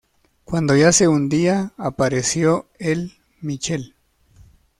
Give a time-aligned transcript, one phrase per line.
[0.45, 3.93] Cuando ya se hundía, apareció el "Michel".